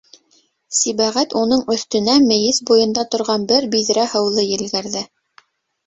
[0.77, 5.11] Сибәғәт уның өҫтөнә мейес буйында торған бер биҙрә һыуҙы елгәрҙе.